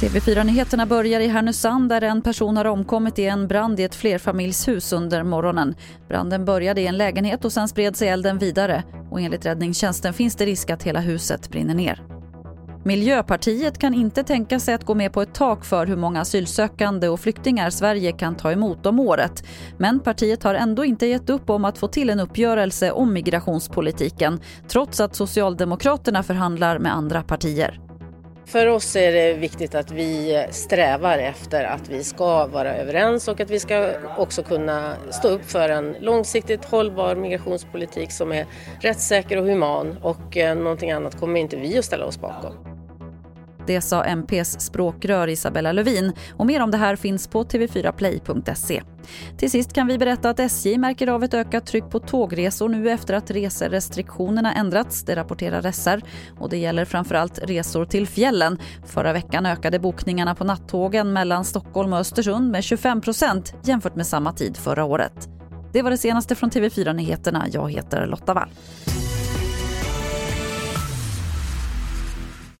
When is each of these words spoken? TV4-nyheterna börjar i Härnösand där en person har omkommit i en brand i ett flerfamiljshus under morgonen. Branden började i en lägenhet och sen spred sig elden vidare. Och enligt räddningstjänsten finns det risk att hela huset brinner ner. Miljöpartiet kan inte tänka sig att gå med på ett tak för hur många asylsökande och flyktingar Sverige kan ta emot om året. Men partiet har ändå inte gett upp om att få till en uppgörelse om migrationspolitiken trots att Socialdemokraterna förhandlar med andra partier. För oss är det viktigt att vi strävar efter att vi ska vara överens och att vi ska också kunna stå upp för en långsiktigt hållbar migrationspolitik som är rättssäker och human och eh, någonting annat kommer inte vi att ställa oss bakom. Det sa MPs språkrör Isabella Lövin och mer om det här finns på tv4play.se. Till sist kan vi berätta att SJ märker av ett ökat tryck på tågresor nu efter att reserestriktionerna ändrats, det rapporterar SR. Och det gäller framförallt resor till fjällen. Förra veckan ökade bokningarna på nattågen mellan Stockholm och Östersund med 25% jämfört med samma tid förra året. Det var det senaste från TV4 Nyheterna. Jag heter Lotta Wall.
TV4-nyheterna 0.00 0.86
börjar 0.86 1.20
i 1.20 1.28
Härnösand 1.28 1.88
där 1.88 2.02
en 2.02 2.22
person 2.22 2.56
har 2.56 2.64
omkommit 2.64 3.18
i 3.18 3.24
en 3.24 3.48
brand 3.48 3.80
i 3.80 3.82
ett 3.82 3.94
flerfamiljshus 3.94 4.92
under 4.92 5.22
morgonen. 5.22 5.74
Branden 6.08 6.44
började 6.44 6.80
i 6.80 6.86
en 6.86 6.96
lägenhet 6.96 7.44
och 7.44 7.52
sen 7.52 7.68
spred 7.68 7.96
sig 7.96 8.08
elden 8.08 8.38
vidare. 8.38 8.82
Och 9.10 9.20
enligt 9.20 9.46
räddningstjänsten 9.46 10.14
finns 10.14 10.36
det 10.36 10.46
risk 10.46 10.70
att 10.70 10.82
hela 10.82 11.00
huset 11.00 11.50
brinner 11.50 11.74
ner. 11.74 12.02
Miljöpartiet 12.84 13.78
kan 13.78 13.94
inte 13.94 14.24
tänka 14.24 14.60
sig 14.60 14.74
att 14.74 14.84
gå 14.84 14.94
med 14.94 15.12
på 15.12 15.22
ett 15.22 15.34
tak 15.34 15.64
för 15.64 15.86
hur 15.86 15.96
många 15.96 16.20
asylsökande 16.20 17.08
och 17.08 17.20
flyktingar 17.20 17.70
Sverige 17.70 18.12
kan 18.12 18.34
ta 18.34 18.52
emot 18.52 18.86
om 18.86 19.00
året. 19.00 19.44
Men 19.78 20.00
partiet 20.00 20.42
har 20.42 20.54
ändå 20.54 20.84
inte 20.84 21.06
gett 21.06 21.30
upp 21.30 21.50
om 21.50 21.64
att 21.64 21.78
få 21.78 21.88
till 21.88 22.10
en 22.10 22.20
uppgörelse 22.20 22.90
om 22.90 23.12
migrationspolitiken 23.12 24.40
trots 24.68 25.00
att 25.00 25.16
Socialdemokraterna 25.16 26.22
förhandlar 26.22 26.78
med 26.78 26.94
andra 26.94 27.22
partier. 27.22 27.83
För 28.46 28.66
oss 28.66 28.96
är 28.96 29.12
det 29.12 29.32
viktigt 29.32 29.74
att 29.74 29.90
vi 29.90 30.46
strävar 30.50 31.18
efter 31.18 31.64
att 31.64 31.88
vi 31.88 32.04
ska 32.04 32.46
vara 32.46 32.76
överens 32.76 33.28
och 33.28 33.40
att 33.40 33.50
vi 33.50 33.60
ska 33.60 33.90
också 34.18 34.42
kunna 34.42 34.96
stå 35.10 35.28
upp 35.28 35.44
för 35.44 35.68
en 35.68 35.96
långsiktigt 36.00 36.64
hållbar 36.64 37.14
migrationspolitik 37.14 38.12
som 38.12 38.32
är 38.32 38.46
rättssäker 38.80 39.36
och 39.36 39.46
human 39.46 39.98
och 40.02 40.36
eh, 40.36 40.56
någonting 40.56 40.90
annat 40.90 41.20
kommer 41.20 41.40
inte 41.40 41.56
vi 41.56 41.78
att 41.78 41.84
ställa 41.84 42.04
oss 42.04 42.20
bakom. 42.20 42.73
Det 43.66 43.80
sa 43.80 44.04
MPs 44.04 44.60
språkrör 44.60 45.28
Isabella 45.28 45.72
Lövin 45.72 46.12
och 46.36 46.46
mer 46.46 46.62
om 46.62 46.70
det 46.70 46.76
här 46.76 46.96
finns 46.96 47.28
på 47.28 47.44
tv4play.se. 47.44 48.82
Till 49.38 49.50
sist 49.50 49.72
kan 49.72 49.86
vi 49.86 49.98
berätta 49.98 50.30
att 50.30 50.40
SJ 50.40 50.78
märker 50.78 51.06
av 51.06 51.24
ett 51.24 51.34
ökat 51.34 51.66
tryck 51.66 51.90
på 51.90 51.98
tågresor 51.98 52.68
nu 52.68 52.90
efter 52.90 53.14
att 53.14 53.30
reserestriktionerna 53.30 54.54
ändrats, 54.54 55.02
det 55.02 55.16
rapporterar 55.16 55.72
SR. 55.72 56.00
Och 56.38 56.50
det 56.50 56.56
gäller 56.56 56.84
framförallt 56.84 57.38
resor 57.42 57.84
till 57.84 58.06
fjällen. 58.06 58.58
Förra 58.86 59.12
veckan 59.12 59.46
ökade 59.46 59.78
bokningarna 59.78 60.34
på 60.34 60.44
nattågen 60.44 61.12
mellan 61.12 61.44
Stockholm 61.44 61.92
och 61.92 61.98
Östersund 61.98 62.50
med 62.50 62.60
25% 62.60 63.54
jämfört 63.64 63.96
med 63.96 64.06
samma 64.06 64.32
tid 64.32 64.56
förra 64.56 64.84
året. 64.84 65.28
Det 65.72 65.82
var 65.82 65.90
det 65.90 65.98
senaste 65.98 66.34
från 66.34 66.50
TV4 66.50 66.92
Nyheterna. 66.92 67.46
Jag 67.52 67.70
heter 67.72 68.06
Lotta 68.06 68.34
Wall. 68.34 68.48